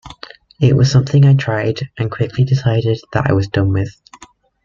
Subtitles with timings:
[0.59, 3.95] It was something that I tried and quickly decided that I was done with.